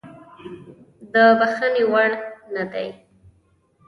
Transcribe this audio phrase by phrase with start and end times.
[1.11, 2.11] د بخښنې وړ
[2.55, 2.87] نه دی.